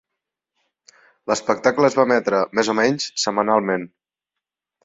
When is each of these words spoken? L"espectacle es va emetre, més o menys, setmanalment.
L"espectacle 1.29 1.89
es 1.91 1.97
va 2.01 2.07
emetre, 2.09 2.39
més 2.61 2.73
o 2.73 2.77
menys, 2.81 3.07
setmanalment. 3.25 3.89